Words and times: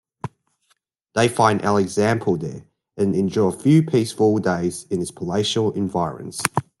They 1.13 1.27
find 1.27 1.63
Alexample 1.63 2.37
there, 2.37 2.65
and 2.97 3.13
endure 3.15 3.49
a 3.49 3.51
few 3.51 3.83
peaceful 3.83 4.39
days 4.39 4.87
in 4.89 4.99
its 4.99 5.11
palatial 5.11 5.73
environs. 5.73 6.41